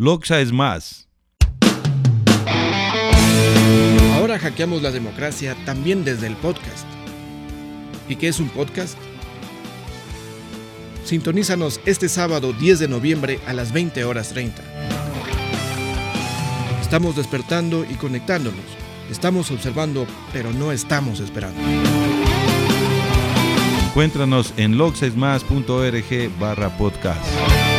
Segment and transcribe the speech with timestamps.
[0.00, 1.08] Loxa es más.
[4.14, 6.86] Ahora hackeamos la democracia también desde el podcast.
[8.08, 8.96] ¿Y qué es un podcast?
[11.04, 14.62] Sintonízanos este sábado 10 de noviembre a las 20 horas 30.
[16.80, 18.64] Estamos despertando y conectándonos.
[19.10, 21.60] Estamos observando, pero no estamos esperando.
[23.88, 27.69] Encuéntranos en loxesmas.org barra podcast.